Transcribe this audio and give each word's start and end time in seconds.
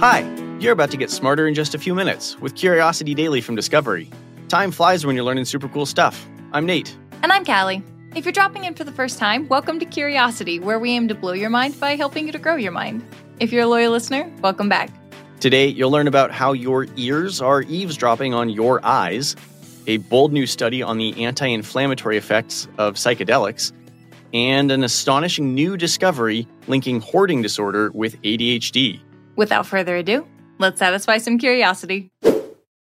Hi, 0.00 0.20
you're 0.60 0.72
about 0.72 0.92
to 0.92 0.96
get 0.96 1.10
smarter 1.10 1.48
in 1.48 1.54
just 1.54 1.74
a 1.74 1.78
few 1.78 1.92
minutes 1.92 2.38
with 2.38 2.54
Curiosity 2.54 3.14
Daily 3.14 3.40
from 3.40 3.56
Discovery. 3.56 4.08
Time 4.46 4.70
flies 4.70 5.04
when 5.04 5.16
you're 5.16 5.24
learning 5.24 5.44
super 5.46 5.66
cool 5.66 5.86
stuff. 5.86 6.24
I'm 6.52 6.64
Nate. 6.64 6.96
And 7.24 7.32
I'm 7.32 7.44
Calli. 7.44 7.82
If 8.14 8.24
you're 8.24 8.30
dropping 8.30 8.62
in 8.62 8.76
for 8.76 8.84
the 8.84 8.92
first 8.92 9.18
time, 9.18 9.48
welcome 9.48 9.80
to 9.80 9.84
Curiosity, 9.84 10.60
where 10.60 10.78
we 10.78 10.92
aim 10.92 11.08
to 11.08 11.16
blow 11.16 11.32
your 11.32 11.50
mind 11.50 11.80
by 11.80 11.96
helping 11.96 12.26
you 12.26 12.32
to 12.32 12.38
grow 12.38 12.54
your 12.54 12.70
mind. 12.70 13.04
If 13.40 13.50
you're 13.50 13.64
a 13.64 13.66
loyal 13.66 13.90
listener, 13.90 14.32
welcome 14.40 14.68
back. 14.68 14.88
Today, 15.40 15.66
you'll 15.66 15.90
learn 15.90 16.06
about 16.06 16.30
how 16.30 16.52
your 16.52 16.86
ears 16.94 17.40
are 17.40 17.62
eavesdropping 17.62 18.34
on 18.34 18.50
your 18.50 18.78
eyes, 18.86 19.34
a 19.88 19.96
bold 19.96 20.32
new 20.32 20.46
study 20.46 20.80
on 20.80 20.98
the 20.98 21.24
anti 21.24 21.48
inflammatory 21.48 22.16
effects 22.16 22.68
of 22.78 22.94
psychedelics, 22.94 23.72
and 24.32 24.70
an 24.70 24.84
astonishing 24.84 25.56
new 25.56 25.76
discovery 25.76 26.46
linking 26.68 27.00
hoarding 27.00 27.42
disorder 27.42 27.90
with 27.90 28.22
ADHD. 28.22 29.00
Without 29.38 29.66
further 29.66 29.94
ado, 29.94 30.26
let's 30.58 30.80
satisfy 30.80 31.18
some 31.18 31.38
curiosity. 31.38 32.10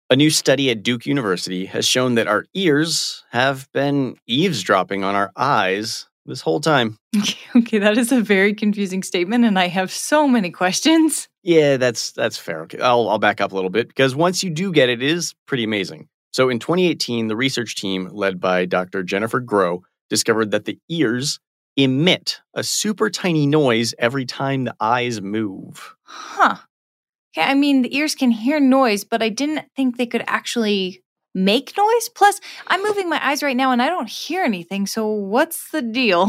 A 0.09 0.15
new 0.15 0.31
study 0.31 0.71
at 0.71 0.81
Duke 0.81 1.05
University 1.05 1.67
has 1.67 1.87
shown 1.87 2.15
that 2.15 2.27
our 2.27 2.45
ears 2.55 3.23
have 3.29 3.71
been 3.73 4.15
eavesdropping 4.25 5.03
on 5.03 5.13
our 5.13 5.31
eyes 5.35 6.07
this 6.25 6.41
whole 6.41 6.59
time. 6.59 6.97
okay, 7.55 7.77
that 7.77 7.95
is 7.99 8.11
a 8.11 8.21
very 8.21 8.55
confusing 8.55 9.03
statement, 9.03 9.45
and 9.45 9.59
I 9.59 9.67
have 9.67 9.91
so 9.91 10.27
many 10.27 10.49
questions. 10.49 11.27
Yeah, 11.43 11.77
that's 11.77 12.11
that's 12.13 12.39
fair. 12.39 12.61
Okay, 12.63 12.79
I'll 12.79 13.07
I'll 13.07 13.19
back 13.19 13.39
up 13.39 13.51
a 13.51 13.55
little 13.55 13.69
bit 13.69 13.87
because 13.87 14.15
once 14.15 14.43
you 14.43 14.49
do 14.49 14.71
get 14.71 14.89
it, 14.89 15.03
it 15.03 15.11
is 15.11 15.35
pretty 15.45 15.63
amazing. 15.63 16.07
So 16.31 16.49
in 16.49 16.57
2018, 16.57 17.27
the 17.27 17.35
research 17.35 17.75
team 17.75 18.09
led 18.11 18.39
by 18.39 18.65
Dr. 18.65 19.03
Jennifer 19.03 19.39
Groh 19.39 19.81
discovered 20.09 20.49
that 20.51 20.65
the 20.65 20.79
ears 20.89 21.39
emit 21.77 22.41
a 22.53 22.63
super 22.63 23.09
tiny 23.09 23.45
noise 23.45 23.93
every 23.99 24.25
time 24.25 24.65
the 24.65 24.75
eyes 24.79 25.21
move. 25.21 25.95
Huh. 26.03 26.57
Okay, 27.37 27.47
I 27.47 27.53
mean, 27.53 27.83
the 27.83 27.95
ears 27.95 28.15
can 28.15 28.31
hear 28.31 28.59
noise, 28.59 29.03
but 29.03 29.21
I 29.21 29.29
didn't 29.29 29.65
think 29.75 29.97
they 29.97 30.07
could 30.07 30.23
actually 30.27 31.03
make 31.35 31.77
noise. 31.77 32.09
Plus, 32.09 32.41
I'm 32.65 32.81
moving 32.81 33.09
my 33.09 33.25
eyes 33.25 33.43
right 33.43 33.55
now 33.55 33.71
and 33.71 33.81
I 33.81 33.89
don't 33.89 34.09
hear 34.09 34.43
anything. 34.43 34.87
So, 34.87 35.07
what's 35.07 35.71
the 35.71 35.81
deal? 35.81 36.27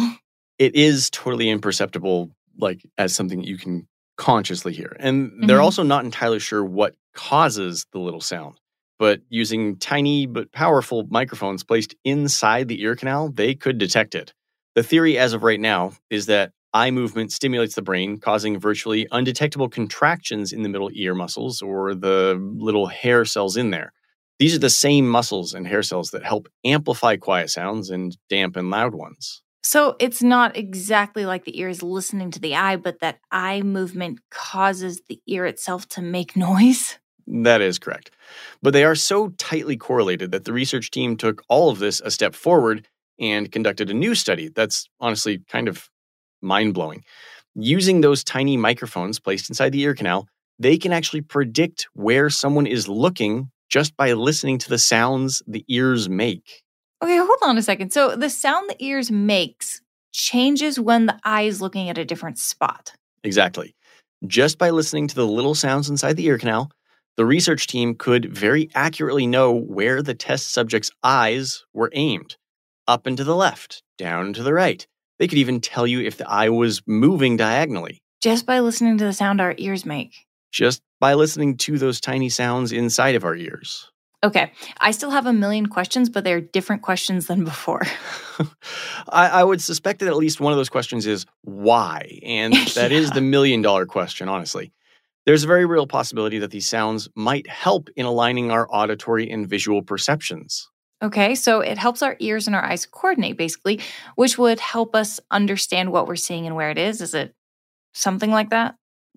It 0.59 0.75
is 0.75 1.09
totally 1.11 1.49
imperceptible, 1.49 2.31
like 2.59 2.85
as 2.99 3.15
something 3.15 3.43
you 3.43 3.57
can 3.57 3.87
consciously 4.17 4.75
hear. 4.75 4.97
And 4.99 5.31
mm-hmm. 5.31 5.47
they're 5.47 5.61
also 5.61 5.83
not 5.83 6.05
entirely 6.05 6.41
sure 6.41 6.65
what 6.65 6.95
causes 7.15 7.87
the 7.93 8.01
little 8.01 8.21
sound. 8.21 8.59
But 8.99 9.21
using 9.29 9.77
tiny 9.77 10.27
but 10.27 10.51
powerful 10.51 11.07
microphones 11.09 11.63
placed 11.63 11.95
inside 12.05 12.67
the 12.67 12.83
ear 12.83 12.97
canal, 12.97 13.31
they 13.31 13.55
could 13.55 13.79
detect 13.79 14.17
it. 14.17 14.35
The 14.79 14.85
theory 14.85 15.19
as 15.19 15.33
of 15.33 15.43
right 15.43 15.59
now 15.59 15.95
is 16.09 16.27
that 16.27 16.53
eye 16.73 16.93
movement 16.93 17.33
stimulates 17.33 17.75
the 17.75 17.83
brain, 17.83 18.21
causing 18.21 18.61
virtually 18.61 19.09
undetectable 19.11 19.69
contractions 19.69 20.53
in 20.53 20.63
the 20.63 20.69
middle 20.69 20.89
ear 20.93 21.17
muscles 21.17 21.61
or 21.61 21.97
the 21.97 22.39
little 22.57 22.87
hair 22.87 23.25
cells 23.25 23.57
in 23.57 23.71
there. 23.71 23.93
These 24.39 24.55
are 24.55 24.61
the 24.61 24.71
same 24.71 25.09
muscles 25.09 25.53
and 25.53 25.67
hair 25.67 25.83
cells 25.83 26.13
that 26.13 26.25
help 26.25 26.47
amplify 26.65 27.17
quiet 27.17 27.51
sounds 27.51 27.91
and 27.91 28.17
dampen 28.29 28.71
loud 28.71 28.95
ones. 28.95 29.43
So 29.65 29.97
it's 29.99 30.23
not 30.23 30.57
exactly 30.57 31.27
like 31.27 31.45
the 31.45 31.59
ear 31.59 31.69
is 31.69 31.83
listening 31.83 32.31
to 32.31 32.39
the 32.39 32.55
eye, 32.55 32.77
but 32.77 33.01
that 33.01 33.19
eye 33.33 33.63
movement 33.63 34.21
causes 34.31 35.03
the 35.09 35.21
ear 35.27 35.45
itself 35.45 35.89
to 35.89 36.03
make 36.03 36.37
noise? 36.37 37.01
That 37.27 37.61
is 37.61 37.81
correct. 37.81 38.13
But 38.63 38.75
they 38.75 38.85
are 38.85 38.95
so 38.95 39.31
tightly 39.31 39.77
correlated 39.77 40.31
that 40.31 40.45
the 40.45 40.53
research 40.53 40.93
team 40.93 41.17
took 41.17 41.43
all 41.49 41.69
of 41.69 41.81
this 41.81 42.01
a 42.01 42.13
step 42.13 42.37
forward 42.37 42.87
and 43.21 43.51
conducted 43.51 43.91
a 43.91 43.95
new 43.95 44.15
study 44.15 44.51
that's 44.55 44.89
honestly 45.01 45.41
kind 45.49 45.69
of 45.69 45.89
mind 46.43 46.75
blowing. 46.75 47.05
Using 47.55 48.01
those 48.01 48.23
tiny 48.23 48.57
microphones 48.57 49.19
placed 49.19 49.51
inside 49.51 49.71
the 49.71 49.81
ear 49.81 49.95
canal, 49.95 50.29
they 50.59 50.77
can 50.77 50.93
actually 50.93 51.23
predict 51.23 51.89
where 51.95 52.31
someone 52.31 52.67
is 52.67 52.89
looking 52.89 53.51
just 53.69 53.97
by 53.97 54.13
listening 54.13 54.59
to 54.59 54.69
the 54.69 54.79
sounds 54.79 55.43
the 55.47 55.65
ears 55.69 56.09
make. 56.09 56.63
Okay, 57.03 57.17
hold 57.17 57.39
on 57.43 57.59
a 57.59 57.63
second. 57.63 57.93
So 57.93 58.17
the 58.17 58.31
sound 58.31 58.69
the 58.69 58.85
ears 58.85 59.11
makes 59.11 59.81
changes 60.13 60.81
when 60.81 61.07
the 61.07 61.19
eye 61.25 61.43
is 61.43 61.61
looking 61.61 61.89
at 61.89 61.99
a 61.99 62.05
different 62.05 62.39
spot. 62.39 62.93
Exactly. 63.23 63.75
Just 64.27 64.59
by 64.59 64.71
listening 64.71 65.07
to 65.09 65.15
the 65.15 65.27
little 65.27 65.55
sounds 65.55 65.89
inside 65.89 66.17
the 66.17 66.27
ear 66.27 66.39
canal, 66.39 66.71
the 67.17 67.27
research 67.27 67.67
team 67.67 67.95
could 67.95 68.35
very 68.35 68.69
accurately 68.75 69.27
know 69.27 69.53
where 69.53 70.03
the 70.03 70.15
test 70.15 70.53
subject's 70.53 70.91
eyes 71.03 71.65
were 71.73 71.91
aimed 71.93 72.37
up 72.89 73.07
and 73.07 73.17
to 73.19 73.25
the 73.25 73.37
left, 73.37 73.83
down 73.99 74.27
and 74.27 74.35
to 74.35 74.43
the 74.43 74.53
right. 74.53 74.85
They 75.19 75.29
could 75.29 75.39
even 75.39 75.61
tell 75.61 75.87
you 75.87 76.01
if 76.01 76.17
the 76.17 76.29
eye 76.29 76.49
was 76.49 76.83
moving 76.87 77.37
diagonally. 77.37 78.03
Just 78.21 78.47
by 78.47 78.61
listening 78.61 78.99
to 78.99 79.05
the 79.05 79.13
sound 79.13 79.41
our 79.41 79.55
ears 79.59 79.85
make. 79.85 80.27
Just 80.51 80.83
by 80.99 81.15
listening 81.15 81.57
to 81.59 81.79
those 81.79 82.01
tiny 82.01 82.29
sounds 82.29 82.73
inside 82.73 83.15
of 83.15 83.25
our 83.25 83.37
ears. 83.37 83.91
Okay. 84.25 84.51
I 84.81 84.91
still 84.91 85.11
have 85.11 85.27
a 85.27 85.33
million 85.33 85.67
questions, 85.67 86.09
but 86.09 86.25
they're 86.25 86.41
different 86.41 86.83
questions 86.83 87.27
than 87.27 87.45
before. 87.45 87.83
I, 89.09 89.29
I, 89.29 89.45
would 89.45 89.63
suspect 89.63 90.01
that 90.01 90.09
at 90.09 90.17
least 90.17 90.41
one 90.41 90.53
of 90.53 90.57
those 90.57 90.69
questions 90.69 91.07
is 91.07 91.25
why? 91.43 92.19
And 92.25 92.53
that 92.75 92.91
yeah. 92.91 92.99
is 92.99 93.13
the 93.13 93.21
million 93.21 93.63
dollar 93.63 93.87
question, 93.87 94.29
honestly. 94.29 94.73
There's 95.25 95.45
a 95.45 95.47
very 95.47 95.67
real 95.67 95.87
possibility 95.87 96.39
that 96.39 96.51
these 96.51 96.67
sounds 96.67 97.09
might 97.15 97.49
help 97.49 97.91
in 97.95 98.07
aligning 98.07 98.51
our 98.51 98.67
auditory 98.71 99.31
and 99.31 99.47
visual 99.47 99.83
perceptions. 99.83 100.69
Okay, 101.01 101.35
so 101.37 101.61
it 101.61 101.79
helps 101.79 102.03
our 102.03 102.17
ears 102.19 102.47
and 102.47 102.57
our 102.57 102.65
eyes 102.65 102.85
coordinate, 102.85 103.37
basically, 103.37 103.81
which 104.17 104.37
would 104.37 104.59
help 104.59 104.97
us 104.97 105.21
understand 105.31 105.93
what 105.93 106.09
we're 106.09 106.17
seeing 106.17 106.47
and 106.47 106.57
where 106.57 106.71
it 106.71 106.79
is. 106.79 107.01
Is 107.01 107.15
it 107.15 107.35
something 107.95 108.31
like 108.31 108.51
that? 108.51 108.75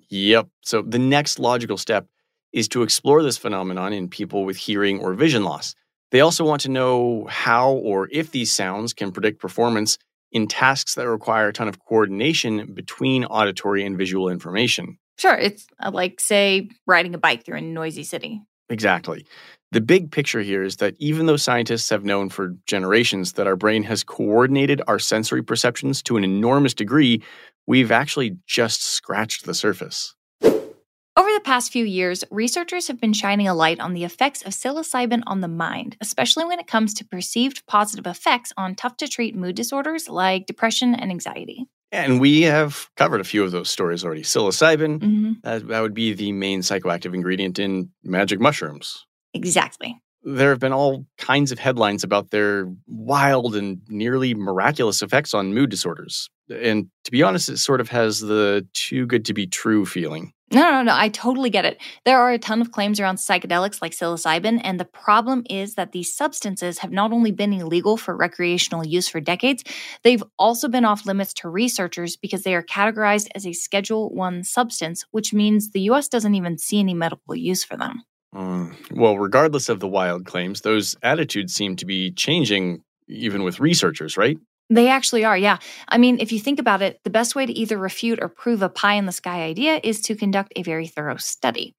Yep. 0.10 0.50
So 0.62 0.84
the 0.84 1.00
next 1.00 1.40
logical 1.40 1.78
step 1.78 2.08
is 2.54 2.68
to 2.70 2.84
explore 2.84 3.24
this 3.24 3.38
phenomenon 3.38 3.94
in 3.94 4.10
people 4.10 4.46
with 4.46 4.58
hearing 4.58 5.00
or 5.00 5.14
vision 5.14 5.44
loss. 5.44 5.74
They 6.12 6.20
also 6.20 6.44
want 6.44 6.62
to 6.64 6.70
know 6.70 7.26
how 7.30 7.72
or 7.72 8.10
if 8.12 8.32
these 8.32 8.52
sounds 8.52 8.94
can 8.94 9.12
predict 9.12 9.40
performance 9.40 9.98
in 10.32 10.48
tasks 10.48 10.96
that 10.96 11.08
require 11.08 11.48
a 11.48 11.54
ton 11.54 11.68
of 11.68 11.80
coordination 11.80 12.74
between 12.74 13.26
auditory 13.26 13.86
and 13.86 13.98
visual 13.98 14.30
information. 14.30 14.98
Sure, 15.18 15.36
it's 15.36 15.68
uh, 15.84 15.92
like, 15.92 16.20
say, 16.20 16.70
riding 16.86 17.16
a 17.16 17.18
bike 17.18 17.46
through 17.46 17.58
a 17.58 17.62
noisy 17.62 18.04
city. 18.04 18.42
Exactly. 18.72 19.26
The 19.74 19.82
big 19.82 20.12
picture 20.12 20.40
here 20.40 20.64
is 20.64 20.78
that 20.78 20.96
even 20.98 21.26
though 21.26 21.38
scientists 21.38 21.90
have 21.90 22.06
known 22.06 22.30
for 22.30 22.56
generations 22.66 23.34
that 23.34 23.46
our 23.46 23.58
brain 23.58 23.84
has 23.84 24.04
coordinated 24.04 24.82
our 24.88 24.98
sensory 24.98 25.44
perceptions 25.44 26.02
to 26.04 26.16
an 26.16 26.24
enormous 26.24 26.74
degree, 26.74 27.22
we've 27.68 27.92
actually 27.92 28.38
just 28.48 28.82
scratched 28.82 29.46
the 29.46 29.54
surface. 29.54 30.16
Over 30.42 31.30
the 31.34 31.42
past 31.44 31.74
few 31.74 31.84
years, 31.84 32.24
researchers 32.32 32.88
have 32.88 33.02
been 33.02 33.12
shining 33.12 33.48
a 33.48 33.54
light 33.54 33.82
on 33.82 33.94
the 33.94 34.06
effects 34.06 34.42
of 34.42 34.54
psilocybin 34.54 35.24
on 35.28 35.42
the 35.42 35.50
mind, 35.50 35.98
especially 36.00 36.46
when 36.46 36.60
it 36.60 36.68
comes 36.68 36.94
to 36.94 37.06
perceived 37.06 37.66
positive 37.68 38.08
effects 38.08 38.54
on 38.56 38.76
tough 38.76 38.96
to 38.98 39.08
treat 39.10 39.36
mood 39.36 39.56
disorders 39.56 40.08
like 40.08 40.46
depression 40.46 40.96
and 40.96 41.12
anxiety. 41.12 41.68
And 41.92 42.22
we 42.22 42.44
have 42.44 42.90
covered 42.96 43.20
a 43.20 43.26
few 43.26 43.44
of 43.44 43.52
those 43.52 43.70
stories 43.70 44.06
already. 44.06 44.24
Psilocybin, 44.24 45.00
mm-hmm. 45.00 45.32
that, 45.44 45.68
that 45.68 45.82
would 45.82 45.94
be 45.94 46.14
the 46.14 46.32
main 46.32 46.62
psychoactive 46.62 47.14
ingredient 47.14 47.60
in 47.60 47.90
magic 48.04 48.40
mushrooms. 48.40 49.06
Exactly. 49.34 50.00
There 50.24 50.52
have 50.52 50.60
been 50.60 50.72
all 50.72 51.06
kinds 51.18 51.52
of 51.52 51.60
headlines 51.60 52.04
about 52.04 52.30
their 52.30 52.72
wild 52.88 53.56
and 53.56 53.82
nearly 53.90 54.34
miraculous 54.36 55.02
effects 55.02 55.34
on 55.34 55.54
mood 55.54 55.70
disorders. 55.70 56.30
And 56.50 56.90
to 57.06 57.12
be 57.12 57.24
honest, 57.24 57.50
it 57.50 57.58
sort 57.58 57.82
of 57.82 57.90
has 57.90 58.20
the 58.20 58.66
too 58.74 59.06
good 59.06 59.26
to 59.26 59.34
be 59.34 59.48
true 59.48 59.86
feeling. 59.86 60.34
No, 60.52 60.70
no, 60.70 60.84
no. 60.84 60.94
I 60.96 61.10
totally 61.10 61.50
get 61.50 61.66
it. 61.66 61.82
There 62.06 62.20
are 62.20 62.32
a 62.32 62.38
ton 62.38 62.62
of 62.62 62.72
claims 62.72 63.00
around 63.00 63.18
psychedelics 63.18 63.82
like 63.82 63.94
psilocybin, 63.94 64.60
and 64.64 64.80
the 64.80 64.86
problem 64.86 65.44
is 65.50 65.76
that 65.76 65.92
these 65.92 66.14
substances 66.14 66.80
have 66.80 66.92
not 66.92 67.12
only 67.12 67.32
been 67.32 67.54
illegal 67.54 67.98
for 67.98 68.16
recreational 68.16 68.86
use 68.86 69.08
for 69.08 69.20
decades, 69.22 69.64
they've 70.04 70.24
also 70.38 70.68
been 70.68 70.86
off 70.86 71.06
limits 71.06 71.34
to 71.36 71.50
researchers 71.50 72.18
because 72.18 72.44
they 72.44 72.54
are 72.54 72.64
categorized 72.64 73.28
as 73.34 73.46
a 73.46 73.54
Schedule 73.54 74.10
1 74.14 74.44
substance, 74.44 75.06
which 75.12 75.34
means 75.34 75.72
the 75.72 75.82
US 75.92 76.08
doesn't 76.08 76.36
even 76.36 76.58
see 76.58 76.80
any 76.80 76.94
medical 76.94 77.36
use 77.36 77.64
for 77.64 77.78
them. 77.78 78.04
Mm. 78.36 78.76
Well, 78.92 79.18
regardless 79.18 79.70
of 79.70 79.80
the 79.80 79.88
wild 79.88 80.26
claims, 80.26 80.62
those 80.62 80.96
attitudes 81.04 81.54
seem 81.54 81.76
to 81.78 81.86
be 81.86 82.12
changing 82.12 82.84
even 83.08 83.44
with 83.44 83.60
researchers, 83.60 84.18
right? 84.18 84.38
They 84.72 84.88
actually 84.88 85.26
are, 85.26 85.38
yeah. 85.38 85.58
I 85.90 85.98
mean, 85.98 86.22
if 86.22 86.32
you 86.32 86.40
think 86.40 86.58
about 86.58 86.82
it, 86.82 87.02
the 87.04 87.10
best 87.10 87.36
way 87.36 87.46
to 87.46 87.52
either 87.52 87.78
refute 87.78 88.20
or 88.22 88.30
prove 88.30 88.62
a 88.62 88.70
pie 88.70 88.94
in 88.94 89.06
the 89.06 89.12
sky 89.12 89.42
idea 89.42 89.82
is 89.84 90.00
to 90.04 90.16
conduct 90.16 90.54
a 90.56 90.64
very 90.64 90.88
thorough 90.88 91.18
study. 91.18 91.76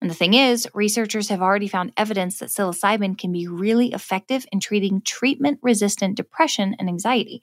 And 0.00 0.08
the 0.08 0.14
thing 0.14 0.34
is, 0.34 0.68
researchers 0.72 1.28
have 1.28 1.42
already 1.42 1.66
found 1.66 1.92
evidence 1.96 2.38
that 2.38 2.50
psilocybin 2.50 3.18
can 3.18 3.32
be 3.32 3.48
really 3.48 3.92
effective 3.92 4.46
in 4.52 4.60
treating 4.60 5.00
treatment 5.00 5.58
resistant 5.60 6.16
depression 6.16 6.76
and 6.78 6.88
anxiety. 6.88 7.42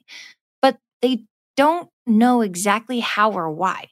But 0.62 0.78
they 1.02 1.24
don't 1.54 1.90
know 2.06 2.40
exactly 2.40 3.00
how 3.00 3.30
or 3.32 3.50
why. 3.50 3.88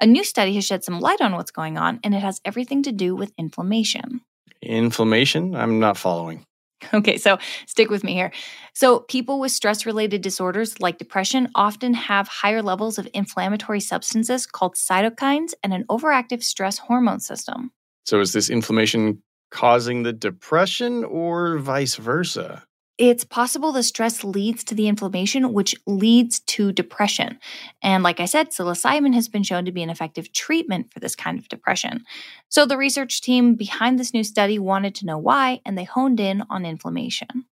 A 0.00 0.06
new 0.06 0.22
study 0.22 0.54
has 0.54 0.64
shed 0.64 0.84
some 0.84 1.00
light 1.00 1.20
on 1.20 1.32
what's 1.34 1.50
going 1.50 1.78
on, 1.78 1.98
and 2.04 2.14
it 2.14 2.20
has 2.20 2.40
everything 2.44 2.84
to 2.84 2.92
do 2.92 3.16
with 3.16 3.32
inflammation. 3.36 4.20
Inflammation? 4.62 5.56
I'm 5.56 5.80
not 5.80 5.96
following. 5.96 6.46
Okay, 6.92 7.16
so 7.16 7.38
stick 7.66 7.90
with 7.90 8.04
me 8.04 8.12
here. 8.12 8.30
So, 8.74 9.00
people 9.00 9.40
with 9.40 9.52
stress 9.52 9.86
related 9.86 10.22
disorders 10.22 10.80
like 10.80 10.98
depression 10.98 11.48
often 11.54 11.94
have 11.94 12.28
higher 12.28 12.62
levels 12.62 12.98
of 12.98 13.08
inflammatory 13.14 13.80
substances 13.80 14.46
called 14.46 14.74
cytokines 14.74 15.54
and 15.62 15.72
an 15.72 15.84
overactive 15.88 16.42
stress 16.42 16.78
hormone 16.78 17.20
system. 17.20 17.72
So, 18.04 18.20
is 18.20 18.32
this 18.32 18.50
inflammation 18.50 19.22
causing 19.50 20.02
the 20.02 20.12
depression 20.12 21.04
or 21.04 21.58
vice 21.58 21.96
versa? 21.96 22.64
It's 22.96 23.24
possible 23.24 23.72
the 23.72 23.82
stress 23.82 24.22
leads 24.22 24.62
to 24.64 24.74
the 24.74 24.86
inflammation, 24.86 25.52
which 25.52 25.74
leads 25.84 26.38
to 26.40 26.70
depression. 26.70 27.40
And 27.82 28.04
like 28.04 28.20
I 28.20 28.26
said, 28.26 28.50
psilocybin 28.50 29.14
has 29.14 29.28
been 29.28 29.42
shown 29.42 29.64
to 29.64 29.72
be 29.72 29.82
an 29.82 29.90
effective 29.90 30.32
treatment 30.32 30.92
for 30.92 31.00
this 31.00 31.16
kind 31.16 31.36
of 31.36 31.48
depression. 31.48 32.04
So 32.50 32.66
the 32.66 32.78
research 32.78 33.20
team 33.20 33.56
behind 33.56 33.98
this 33.98 34.14
new 34.14 34.22
study 34.22 34.60
wanted 34.60 34.94
to 34.96 35.06
know 35.06 35.18
why, 35.18 35.60
and 35.66 35.76
they 35.76 35.84
honed 35.84 36.20
in 36.20 36.44
on 36.50 36.64
inflammation. 36.64 37.46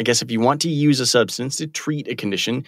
I 0.00 0.02
guess 0.02 0.20
if 0.20 0.30
you 0.30 0.40
want 0.40 0.62
to 0.62 0.68
use 0.68 0.98
a 0.98 1.06
substance 1.06 1.56
to 1.56 1.68
treat 1.68 2.08
a 2.08 2.16
condition, 2.16 2.66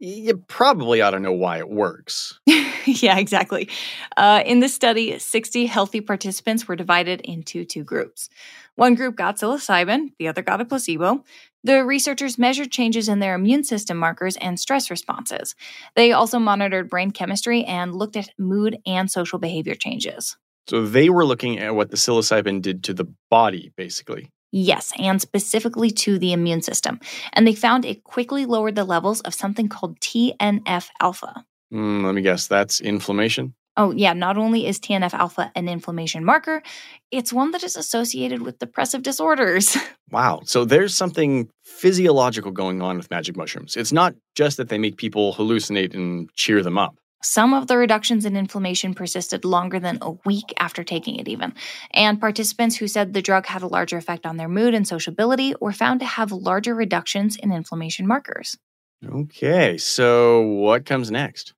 you 0.00 0.38
probably 0.48 1.02
ought 1.02 1.10
to 1.10 1.20
know 1.20 1.32
why 1.32 1.58
it 1.58 1.68
works. 1.68 2.40
yeah, 2.86 3.18
exactly. 3.18 3.68
Uh, 4.16 4.42
in 4.46 4.60
this 4.60 4.74
study, 4.74 5.18
60 5.18 5.66
healthy 5.66 6.00
participants 6.00 6.66
were 6.66 6.74
divided 6.74 7.20
into 7.20 7.64
two 7.66 7.84
groups. 7.84 8.30
One 8.76 8.94
group 8.94 9.14
got 9.14 9.36
psilocybin, 9.36 10.12
the 10.18 10.28
other 10.28 10.40
got 10.40 10.62
a 10.62 10.64
placebo. 10.64 11.22
The 11.64 11.84
researchers 11.84 12.38
measured 12.38 12.70
changes 12.70 13.10
in 13.10 13.18
their 13.18 13.34
immune 13.34 13.62
system 13.64 13.98
markers 13.98 14.38
and 14.38 14.58
stress 14.58 14.90
responses. 14.90 15.54
They 15.94 16.12
also 16.12 16.38
monitored 16.38 16.88
brain 16.88 17.10
chemistry 17.10 17.62
and 17.64 17.94
looked 17.94 18.16
at 18.16 18.30
mood 18.38 18.78
and 18.86 19.10
social 19.10 19.38
behavior 19.38 19.74
changes. 19.74 20.38
So 20.66 20.86
they 20.86 21.10
were 21.10 21.26
looking 21.26 21.58
at 21.58 21.74
what 21.74 21.90
the 21.90 21.98
psilocybin 21.98 22.62
did 22.62 22.84
to 22.84 22.94
the 22.94 23.12
body, 23.28 23.72
basically. 23.76 24.30
Yes, 24.52 24.92
and 24.98 25.20
specifically 25.20 25.90
to 25.92 26.18
the 26.18 26.32
immune 26.32 26.62
system. 26.62 27.00
And 27.32 27.46
they 27.46 27.54
found 27.54 27.84
it 27.84 28.04
quickly 28.04 28.46
lowered 28.46 28.74
the 28.74 28.84
levels 28.84 29.20
of 29.20 29.34
something 29.34 29.68
called 29.68 30.00
TNF 30.00 30.88
alpha. 31.00 31.44
Mm, 31.72 32.04
let 32.04 32.14
me 32.14 32.22
guess, 32.22 32.48
that's 32.48 32.80
inflammation? 32.80 33.54
Oh, 33.76 33.92
yeah, 33.92 34.12
not 34.12 34.36
only 34.36 34.66
is 34.66 34.80
TNF 34.80 35.14
alpha 35.14 35.52
an 35.54 35.68
inflammation 35.68 36.24
marker, 36.24 36.62
it's 37.12 37.32
one 37.32 37.52
that 37.52 37.62
is 37.62 37.76
associated 37.76 38.42
with 38.42 38.58
depressive 38.58 39.02
disorders. 39.02 39.76
Wow. 40.12 40.40
So 40.44 40.64
there's 40.64 40.92
something 40.92 41.48
physiological 41.62 42.50
going 42.50 42.82
on 42.82 42.96
with 42.96 43.08
magic 43.12 43.36
mushrooms. 43.36 43.76
It's 43.76 43.92
not 43.92 44.16
just 44.34 44.56
that 44.56 44.68
they 44.68 44.76
make 44.76 44.96
people 44.96 45.32
hallucinate 45.34 45.94
and 45.94 46.28
cheer 46.34 46.64
them 46.64 46.76
up. 46.76 46.96
Some 47.22 47.52
of 47.52 47.66
the 47.66 47.76
reductions 47.76 48.24
in 48.24 48.36
inflammation 48.36 48.94
persisted 48.94 49.44
longer 49.44 49.78
than 49.78 49.98
a 50.00 50.12
week 50.24 50.54
after 50.58 50.82
taking 50.82 51.16
it, 51.16 51.28
even. 51.28 51.54
And 51.92 52.20
participants 52.20 52.76
who 52.76 52.88
said 52.88 53.12
the 53.12 53.22
drug 53.22 53.46
had 53.46 53.62
a 53.62 53.66
larger 53.66 53.98
effect 53.98 54.24
on 54.24 54.36
their 54.36 54.48
mood 54.48 54.74
and 54.74 54.88
sociability 54.88 55.54
were 55.60 55.72
found 55.72 56.00
to 56.00 56.06
have 56.06 56.32
larger 56.32 56.74
reductions 56.74 57.36
in 57.36 57.52
inflammation 57.52 58.06
markers. 58.06 58.56
Okay, 59.06 59.78
so 59.78 60.42
what 60.42 60.86
comes 60.86 61.10
next? 61.10 61.54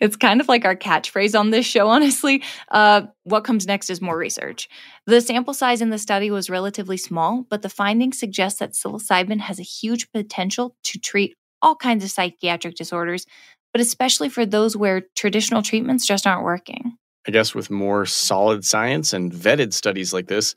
It's 0.00 0.16
kind 0.16 0.40
of 0.40 0.48
like 0.48 0.64
our 0.64 0.76
catchphrase 0.76 1.38
on 1.38 1.50
this 1.50 1.64
show, 1.66 1.88
honestly. 1.88 2.42
Uh, 2.70 3.02
what 3.24 3.44
comes 3.44 3.66
next 3.66 3.90
is 3.90 4.00
more 4.00 4.16
research. 4.16 4.68
The 5.06 5.20
sample 5.20 5.54
size 5.54 5.80
in 5.80 5.90
the 5.90 5.98
study 5.98 6.30
was 6.30 6.50
relatively 6.50 6.96
small, 6.96 7.46
but 7.48 7.62
the 7.62 7.68
findings 7.68 8.18
suggest 8.18 8.58
that 8.58 8.72
psilocybin 8.72 9.40
has 9.40 9.58
a 9.58 9.64
huge 9.64 10.10
potential 10.12 10.76
to 10.84 10.98
treat 10.98 11.36
all 11.62 11.76
kinds 11.76 12.04
of 12.04 12.10
psychiatric 12.10 12.74
disorders, 12.74 13.24
but 13.72 13.80
especially 13.80 14.28
for 14.28 14.46
those 14.46 14.76
where 14.76 15.02
traditional 15.16 15.62
treatments 15.62 16.06
just 16.06 16.26
aren't 16.26 16.44
working. 16.44 16.96
I 17.26 17.30
guess 17.30 17.54
with 17.54 17.70
more 17.70 18.04
solid 18.06 18.64
science 18.64 19.12
and 19.12 19.32
vetted 19.32 19.72
studies 19.72 20.12
like 20.12 20.26
this, 20.26 20.54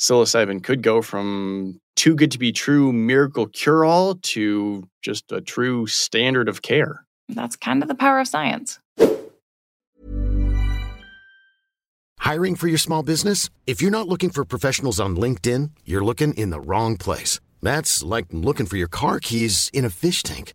psilocybin 0.00 0.62
could 0.62 0.82
go 0.82 1.02
from 1.02 1.80
too 1.96 2.14
good 2.14 2.30
to 2.32 2.38
be 2.38 2.52
true 2.52 2.92
miracle 2.92 3.46
cure 3.46 3.84
all 3.84 4.16
to 4.16 4.88
just 5.02 5.30
a 5.32 5.40
true 5.40 5.86
standard 5.86 6.48
of 6.48 6.62
care. 6.62 7.04
That's 7.28 7.56
kind 7.56 7.82
of 7.82 7.88
the 7.88 7.94
power 7.94 8.20
of 8.20 8.28
science. 8.28 8.78
Hiring 12.18 12.54
for 12.54 12.68
your 12.68 12.78
small 12.78 13.02
business? 13.02 13.50
If 13.66 13.82
you're 13.82 13.90
not 13.90 14.08
looking 14.08 14.30
for 14.30 14.44
professionals 14.46 14.98
on 14.98 15.14
LinkedIn, 15.16 15.70
you're 15.84 16.04
looking 16.04 16.32
in 16.34 16.50
the 16.50 16.60
wrong 16.60 16.96
place. 16.96 17.38
That's 17.60 18.02
like 18.02 18.26
looking 18.30 18.66
for 18.66 18.76
your 18.76 18.88
car 18.88 19.20
keys 19.20 19.70
in 19.72 19.84
a 19.84 19.90
fish 19.90 20.22
tank. 20.22 20.54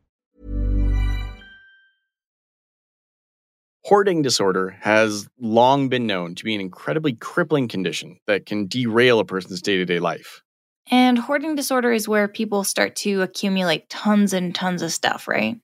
Hoarding 3.85 4.21
disorder 4.21 4.77
has 4.81 5.27
long 5.39 5.89
been 5.89 6.05
known 6.05 6.35
to 6.35 6.43
be 6.43 6.53
an 6.53 6.61
incredibly 6.61 7.13
crippling 7.13 7.67
condition 7.67 8.19
that 8.27 8.45
can 8.45 8.67
derail 8.67 9.19
a 9.19 9.25
person's 9.25 9.61
day-to-day 9.61 9.99
life. 9.99 10.43
And 10.91 11.17
hoarding 11.17 11.55
disorder 11.55 11.91
is 11.91 12.07
where 12.07 12.27
people 12.27 12.63
start 12.63 12.95
to 12.97 13.23
accumulate 13.23 13.89
tons 13.89 14.33
and 14.33 14.53
tons 14.53 14.83
of 14.83 14.91
stuff, 14.91 15.27
right? 15.27 15.59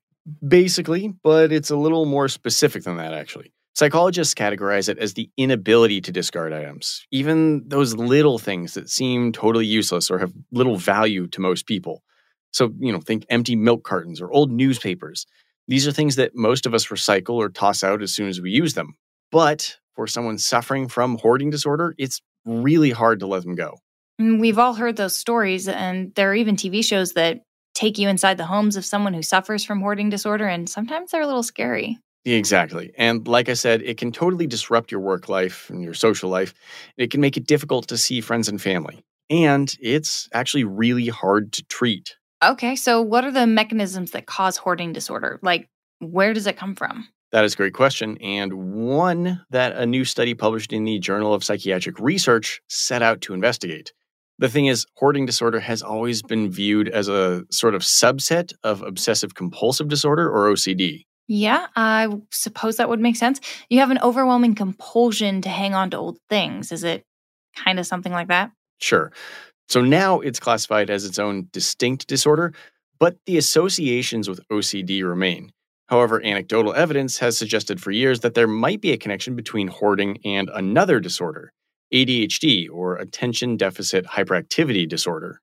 Basically, 0.45 1.13
but 1.23 1.51
it's 1.51 1.69
a 1.69 1.75
little 1.75 2.05
more 2.05 2.27
specific 2.27 2.83
than 2.83 2.97
that, 2.97 3.13
actually. 3.13 3.53
Psychologists 3.75 4.33
categorize 4.33 4.89
it 4.89 4.97
as 4.97 5.13
the 5.13 5.29
inability 5.37 6.01
to 6.01 6.11
discard 6.11 6.53
items, 6.53 7.05
even 7.11 7.63
those 7.67 7.93
little 7.93 8.39
things 8.39 8.73
that 8.73 8.89
seem 8.89 9.31
totally 9.31 9.67
useless 9.67 10.09
or 10.09 10.17
have 10.17 10.33
little 10.51 10.77
value 10.77 11.27
to 11.27 11.39
most 11.39 11.67
people. 11.67 12.01
So, 12.51 12.73
you 12.79 12.91
know, 12.91 12.99
think 12.99 13.27
empty 13.29 13.55
milk 13.55 13.83
cartons 13.83 14.19
or 14.19 14.31
old 14.31 14.51
newspapers. 14.51 15.27
These 15.67 15.87
are 15.87 15.91
things 15.91 16.15
that 16.15 16.35
most 16.35 16.65
of 16.65 16.73
us 16.73 16.87
recycle 16.87 17.35
or 17.35 17.49
toss 17.49 17.83
out 17.83 18.01
as 18.01 18.13
soon 18.13 18.29
as 18.29 18.39
we 18.39 18.51
use 18.51 18.73
them. 18.73 18.95
But 19.31 19.77
for 19.95 20.07
someone 20.07 20.37
suffering 20.37 20.87
from 20.87 21.17
hoarding 21.17 21.49
disorder, 21.49 21.93
it's 21.97 22.21
really 22.45 22.91
hard 22.91 23.19
to 23.19 23.27
let 23.27 23.43
them 23.43 23.55
go. 23.55 23.79
Mm, 24.21 24.39
we've 24.39 24.57
all 24.57 24.73
heard 24.73 24.95
those 24.95 25.15
stories, 25.15 25.67
and 25.67 26.13
there 26.15 26.31
are 26.31 26.35
even 26.35 26.55
TV 26.55 26.83
shows 26.83 27.13
that 27.13 27.41
take 27.75 27.97
you 27.97 28.07
inside 28.07 28.37
the 28.37 28.45
homes 28.45 28.75
of 28.75 28.85
someone 28.85 29.13
who 29.13 29.21
suffers 29.21 29.63
from 29.63 29.81
hoarding 29.81 30.09
disorder, 30.09 30.47
and 30.47 30.69
sometimes 30.69 31.11
they're 31.11 31.21
a 31.21 31.27
little 31.27 31.43
scary. 31.43 31.99
Exactly. 32.25 32.91
And 32.97 33.27
like 33.27 33.47
I 33.47 33.53
said, 33.53 33.81
it 33.83 33.97
can 33.97 34.11
totally 34.11 34.47
disrupt 34.47 34.91
your 34.91 34.99
work 34.99 35.29
life 35.29 35.69
and 35.69 35.83
your 35.83 35.93
social 35.93 36.29
life. 36.29 36.53
It 36.97 37.11
can 37.11 37.21
make 37.21 37.37
it 37.37 37.47
difficult 37.47 37.87
to 37.87 37.97
see 37.97 38.21
friends 38.21 38.49
and 38.49 38.61
family. 38.61 39.03
And 39.29 39.73
it's 39.79 40.27
actually 40.33 40.63
really 40.63 41.07
hard 41.07 41.53
to 41.53 41.63
treat. 41.65 42.15
Okay, 42.43 42.75
so 42.75 43.01
what 43.01 43.23
are 43.25 43.31
the 43.31 43.47
mechanisms 43.47 44.11
that 44.11 44.27
cause 44.27 44.57
hoarding 44.57 44.93
disorder? 44.93 45.39
Like, 45.41 45.67
where 45.99 46.33
does 46.33 46.45
it 46.45 46.57
come 46.57 46.75
from? 46.75 47.07
That 47.31 47.43
is 47.43 47.55
a 47.55 47.57
great 47.57 47.73
question, 47.73 48.17
and 48.21 48.53
one 48.53 49.43
that 49.49 49.73
a 49.73 49.85
new 49.85 50.05
study 50.05 50.33
published 50.33 50.71
in 50.71 50.85
the 50.85 50.99
Journal 50.99 51.33
of 51.33 51.43
Psychiatric 51.43 51.99
Research 51.99 52.61
set 52.69 53.01
out 53.01 53.21
to 53.21 53.33
investigate. 53.33 53.91
The 54.39 54.47
thing 54.49 54.67
is, 54.67 54.85
hoarding 54.95 55.25
disorder 55.25 55.59
has 55.59 55.81
always 55.81 56.21
been 56.21 56.49
viewed 56.49 56.87
as 56.87 57.07
a 57.09 57.43
sort 57.51 57.73
of 57.73 57.81
subset 57.81 58.53
of 58.63 58.81
obsessive 58.83 59.33
compulsive 59.33 59.87
disorder 59.87 60.29
or 60.29 60.53
OCD. 60.53 61.05
Yeah, 61.27 61.67
I 61.75 62.07
suppose 62.31 62.77
that 62.77 62.87
would 62.87 63.01
make 63.01 63.17
sense. 63.17 63.41
You 63.69 63.79
have 63.79 63.91
an 63.91 63.99
overwhelming 64.01 64.55
compulsion 64.55 65.41
to 65.41 65.49
hang 65.49 65.73
on 65.73 65.89
to 65.89 65.97
old 65.97 66.19
things. 66.29 66.71
Is 66.71 66.83
it 66.83 67.03
kind 67.55 67.79
of 67.79 67.87
something 67.87 68.13
like 68.13 68.27
that? 68.27 68.51
Sure. 68.79 69.11
So 69.69 69.81
now 69.81 70.19
it's 70.19 70.39
classified 70.39 70.89
as 70.89 71.05
its 71.05 71.19
own 71.19 71.49
distinct 71.51 72.07
disorder, 72.07 72.53
but 72.99 73.17
the 73.25 73.37
associations 73.37 74.29
with 74.29 74.39
OCD 74.49 75.03
remain. 75.03 75.51
However, 75.87 76.23
anecdotal 76.23 76.73
evidence 76.73 77.17
has 77.19 77.37
suggested 77.37 77.81
for 77.81 77.91
years 77.91 78.21
that 78.21 78.33
there 78.33 78.47
might 78.47 78.81
be 78.81 78.91
a 78.91 78.97
connection 78.97 79.35
between 79.35 79.67
hoarding 79.67 80.19
and 80.25 80.49
another 80.53 80.99
disorder, 80.99 81.53
ADHD 81.93 82.67
or 82.71 82.97
attention 82.97 83.55
deficit 83.55 84.05
hyperactivity 84.05 84.87
disorder. 84.87 85.41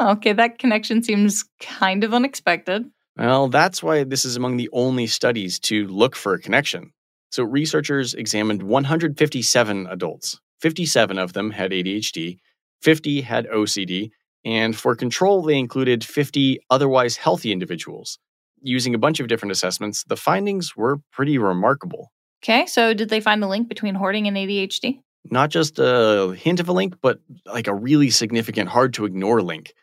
Okay, 0.00 0.32
that 0.32 0.58
connection 0.58 1.02
seems 1.02 1.44
kind 1.60 2.04
of 2.04 2.12
unexpected. 2.12 2.90
Well, 3.16 3.48
that's 3.48 3.82
why 3.82 4.04
this 4.04 4.24
is 4.24 4.36
among 4.36 4.58
the 4.58 4.68
only 4.72 5.06
studies 5.06 5.58
to 5.60 5.86
look 5.86 6.14
for 6.14 6.34
a 6.34 6.38
connection. 6.38 6.92
So, 7.30 7.44
researchers 7.44 8.12
examined 8.14 8.62
157 8.62 9.86
adults, 9.86 10.40
57 10.60 11.18
of 11.18 11.32
them 11.32 11.50
had 11.50 11.70
ADHD, 11.70 12.38
50 12.86 13.20
had 13.22 13.48
OCD, 13.48 14.10
and 14.44 14.76
for 14.76 14.94
control, 14.94 15.42
they 15.42 15.58
included 15.58 16.04
50 16.04 16.60
otherwise 16.70 17.16
healthy 17.16 17.50
individuals. 17.50 18.20
Using 18.62 18.94
a 18.94 18.98
bunch 18.98 19.18
of 19.18 19.26
different 19.26 19.50
assessments, 19.50 20.04
the 20.04 20.14
findings 20.16 20.76
were 20.76 20.98
pretty 21.10 21.36
remarkable. 21.36 22.12
Okay, 22.44 22.64
so 22.66 22.94
did 22.94 23.08
they 23.08 23.20
find 23.20 23.42
a 23.42 23.48
link 23.48 23.68
between 23.68 23.96
hoarding 23.96 24.28
and 24.28 24.36
ADHD? 24.36 25.00
Not 25.32 25.50
just 25.50 25.80
a 25.80 26.32
hint 26.38 26.60
of 26.60 26.68
a 26.68 26.72
link, 26.72 26.94
but 27.02 27.18
like 27.44 27.66
a 27.66 27.74
really 27.74 28.08
significant, 28.10 28.68
hard 28.68 28.94
to 28.94 29.04
ignore 29.04 29.42
link. 29.42 29.74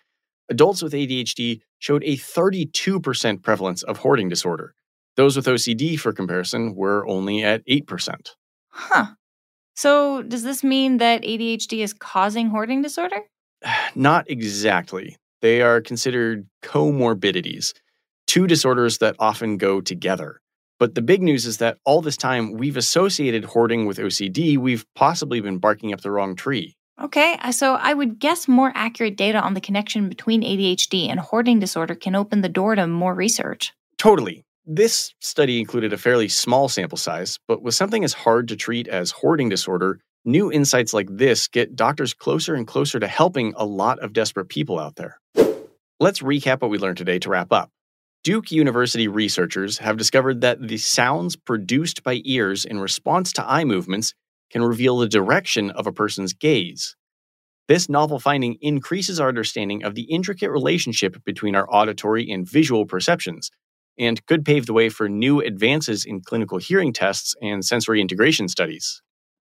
Adults 0.47 0.81
with 0.81 0.93
ADHD 0.93 1.59
showed 1.79 2.05
a 2.05 2.15
32% 2.15 3.41
prevalence 3.41 3.83
of 3.83 3.97
hoarding 3.97 4.29
disorder. 4.29 4.75
Those 5.17 5.35
with 5.35 5.45
OCD, 5.45 5.99
for 5.99 6.13
comparison, 6.13 6.73
were 6.73 7.05
only 7.05 7.43
at 7.43 7.67
8%. 7.67 8.29
Huh. 8.69 9.07
So, 9.75 10.21
does 10.21 10.43
this 10.43 10.63
mean 10.63 10.97
that 10.97 11.23
ADHD 11.23 11.79
is 11.79 11.93
causing 11.93 12.49
hoarding 12.49 12.81
disorder? 12.81 13.21
Not 13.95 14.29
exactly. 14.29 15.17
They 15.41 15.61
are 15.61 15.81
considered 15.81 16.47
comorbidities, 16.63 17.73
two 18.27 18.47
disorders 18.47 18.99
that 18.99 19.15
often 19.19 19.57
go 19.57 19.81
together. 19.81 20.39
But 20.79 20.95
the 20.95 21.01
big 21.01 21.21
news 21.21 21.45
is 21.45 21.57
that 21.57 21.77
all 21.85 22.01
this 22.01 22.17
time 22.17 22.53
we've 22.53 22.77
associated 22.77 23.45
hoarding 23.45 23.85
with 23.85 23.97
OCD, 23.97 24.57
we've 24.57 24.85
possibly 24.95 25.39
been 25.39 25.57
barking 25.57 25.93
up 25.93 26.01
the 26.01 26.11
wrong 26.11 26.35
tree. 26.35 26.75
Okay, 27.01 27.37
uh, 27.41 27.51
so 27.51 27.73
I 27.73 27.93
would 27.93 28.19
guess 28.19 28.47
more 28.47 28.71
accurate 28.75 29.17
data 29.17 29.39
on 29.39 29.55
the 29.55 29.61
connection 29.61 30.09
between 30.09 30.43
ADHD 30.43 31.09
and 31.09 31.19
hoarding 31.19 31.59
disorder 31.59 31.95
can 31.95 32.15
open 32.15 32.41
the 32.41 32.49
door 32.49 32.75
to 32.75 32.85
more 32.85 33.15
research. 33.15 33.73
Totally. 33.97 34.43
This 34.65 35.13
study 35.19 35.59
included 35.59 35.91
a 35.91 35.97
fairly 35.97 36.29
small 36.29 36.69
sample 36.69 36.97
size, 36.97 37.37
but 37.49 37.61
with 37.61 37.75
something 37.75 38.05
as 38.05 38.13
hard 38.13 38.47
to 38.47 38.55
treat 38.55 38.87
as 38.87 39.11
hoarding 39.11 39.49
disorder, 39.49 39.99
new 40.23 40.49
insights 40.49 40.93
like 40.93 41.09
this 41.11 41.49
get 41.49 41.75
doctors 41.75 42.13
closer 42.13 42.55
and 42.55 42.65
closer 42.65 42.97
to 42.97 43.07
helping 43.07 43.53
a 43.57 43.65
lot 43.65 43.99
of 43.99 44.13
desperate 44.13 44.47
people 44.47 44.79
out 44.79 44.95
there. 44.95 45.19
Let's 45.99 46.21
recap 46.21 46.61
what 46.61 46.71
we 46.71 46.77
learned 46.77 46.95
today 46.95 47.19
to 47.19 47.29
wrap 47.29 47.51
up. 47.51 47.71
Duke 48.23 48.53
University 48.53 49.09
researchers 49.09 49.79
have 49.79 49.97
discovered 49.97 50.39
that 50.39 50.65
the 50.65 50.77
sounds 50.77 51.35
produced 51.35 52.01
by 52.01 52.21
ears 52.23 52.63
in 52.63 52.79
response 52.79 53.33
to 53.33 53.45
eye 53.45 53.65
movements 53.65 54.13
can 54.49 54.63
reveal 54.63 54.97
the 54.97 55.09
direction 55.09 55.71
of 55.71 55.87
a 55.87 55.91
person's 55.91 56.31
gaze. 56.31 56.95
This 57.67 57.89
novel 57.89 58.17
finding 58.17 58.55
increases 58.61 59.19
our 59.19 59.27
understanding 59.27 59.83
of 59.83 59.95
the 59.95 60.03
intricate 60.03 60.51
relationship 60.51 61.21
between 61.25 61.53
our 61.53 61.67
auditory 61.69 62.31
and 62.31 62.49
visual 62.49 62.85
perceptions, 62.85 63.51
and 63.97 64.25
could 64.25 64.45
pave 64.45 64.65
the 64.65 64.73
way 64.73 64.89
for 64.89 65.07
new 65.07 65.39
advances 65.39 66.05
in 66.05 66.21
clinical 66.21 66.57
hearing 66.57 66.93
tests 66.93 67.35
and 67.41 67.63
sensory 67.63 68.01
integration 68.01 68.47
studies. 68.47 69.01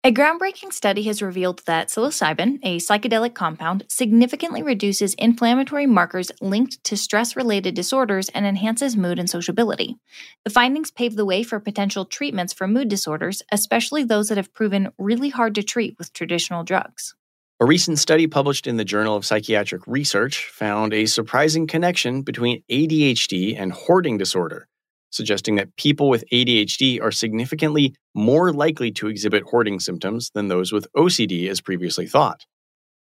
A 0.06 0.12
groundbreaking 0.12 0.70
study 0.70 1.04
has 1.04 1.22
revealed 1.22 1.62
that 1.64 1.88
psilocybin, 1.88 2.58
a 2.62 2.76
psychedelic 2.76 3.32
compound, 3.32 3.86
significantly 3.88 4.62
reduces 4.62 5.14
inflammatory 5.14 5.86
markers 5.86 6.30
linked 6.42 6.84
to 6.84 6.94
stress 6.94 7.34
related 7.34 7.74
disorders 7.74 8.28
and 8.28 8.44
enhances 8.44 8.98
mood 8.98 9.18
and 9.18 9.30
sociability. 9.30 9.96
The 10.44 10.50
findings 10.50 10.90
pave 10.90 11.16
the 11.16 11.24
way 11.24 11.42
for 11.42 11.58
potential 11.58 12.04
treatments 12.04 12.52
for 12.52 12.68
mood 12.68 12.88
disorders, 12.88 13.42
especially 13.50 14.04
those 14.04 14.28
that 14.28 14.36
have 14.36 14.52
proven 14.52 14.92
really 14.98 15.30
hard 15.30 15.54
to 15.54 15.62
treat 15.62 15.96
with 15.96 16.12
traditional 16.12 16.64
drugs. 16.64 17.14
A 17.60 17.64
recent 17.64 17.98
study 17.98 18.26
published 18.26 18.66
in 18.66 18.76
the 18.76 18.84
Journal 18.84 19.16
of 19.16 19.24
Psychiatric 19.24 19.86
Research 19.86 20.48
found 20.48 20.92
a 20.92 21.06
surprising 21.06 21.66
connection 21.66 22.22
between 22.22 22.62
ADHD 22.70 23.58
and 23.58 23.72
hoarding 23.72 24.18
disorder 24.18 24.66
suggesting 25.14 25.54
that 25.54 25.74
people 25.76 26.08
with 26.08 26.24
ADHD 26.32 27.00
are 27.00 27.12
significantly 27.12 27.94
more 28.14 28.52
likely 28.52 28.90
to 28.90 29.06
exhibit 29.06 29.44
hoarding 29.44 29.78
symptoms 29.78 30.30
than 30.34 30.48
those 30.48 30.72
with 30.72 30.88
OCD 30.96 31.48
as 31.48 31.60
previously 31.60 32.06
thought. 32.06 32.44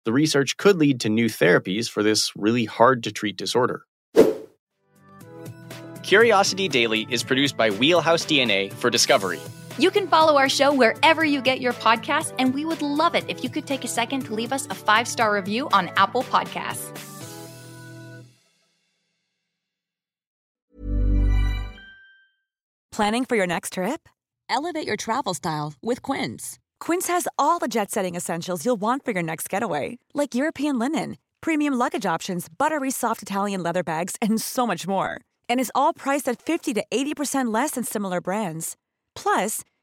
The 0.06 0.12
research 0.12 0.58
could 0.58 0.78
lead 0.78 1.00
to 1.02 1.10
new 1.10 1.28
therapies 1.28 1.88
for 1.88 2.02
this 2.02 2.32
really 2.36 2.66
hard 2.66 3.04
to 3.04 3.12
treat 3.12 3.38
disorder. 3.38 3.84
Curiosity 6.02 6.68
Daily 6.68 7.06
is 7.12 7.24
produced 7.24 7.56
by 7.56 7.70
Wheelhouse 7.70 8.26
DNA 8.26 8.74
for 8.74 8.90
Discovery. 8.90 9.40
You 9.82 9.90
can 9.90 10.06
follow 10.08 10.38
our 10.38 10.48
show 10.48 10.72
wherever 10.72 11.26
you 11.26 11.42
get 11.42 11.60
your 11.60 11.74
podcasts, 11.74 12.36
and 12.38 12.54
we 12.54 12.66
would 12.66 12.84
love 12.84 13.16
it 13.16 13.26
if 13.28 13.44
you 13.44 13.50
could 13.50 13.66
take 13.66 13.84
a 13.84 13.88
second 13.88 14.24
to 14.28 14.36
leave 14.36 14.54
us 14.54 14.68
a 14.68 14.76
five 14.76 15.08
star 15.08 15.34
review 15.34 15.70
on 15.70 15.90
Apple 15.98 16.22
Podcasts. 16.22 16.96
Planning 22.92 23.26
for 23.26 23.36
your 23.36 23.48
next 23.48 23.74
trip? 23.74 24.08
Elevate 24.50 24.86
your 24.86 24.98
travel 24.98 25.34
style 25.34 25.74
with 25.82 26.04
Quince. 26.04 26.60
Quince 26.80 27.08
has 27.08 27.28
all 27.40 27.58
the 27.58 27.68
jet 27.68 27.90
setting 27.90 28.14
essentials 28.14 28.64
you'll 28.64 28.80
want 28.80 29.04
for 29.04 29.10
your 29.10 29.24
next 29.24 29.50
getaway, 29.50 29.98
like 30.14 30.36
European 30.36 30.78
linen, 30.78 31.18
premium 31.42 31.74
luggage 31.74 32.06
options, 32.06 32.46
buttery 32.56 32.92
soft 32.92 33.24
Italian 33.24 33.64
leather 33.64 33.82
bags, 33.84 34.16
and 34.22 34.40
so 34.40 34.68
much 34.68 34.86
more. 34.86 35.22
And 35.50 35.60
is 35.60 35.72
all 35.74 35.92
priced 35.92 36.30
at 36.30 36.40
50 36.40 36.76
to 36.76 36.84
80% 36.92 37.52
less 37.52 37.72
than 37.72 37.84
similar 37.84 38.22
brands. 38.22 38.78
Plus, 39.16 39.64